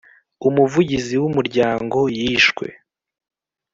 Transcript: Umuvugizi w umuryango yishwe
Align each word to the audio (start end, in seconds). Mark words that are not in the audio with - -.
Umuvugizi 0.47 1.15
w 1.21 1.23
umuryango 1.29 1.99
yishwe 2.17 2.65